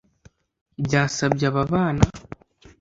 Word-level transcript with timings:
byasabye 0.85 1.45
aba 1.49 1.61
bana 1.71 2.03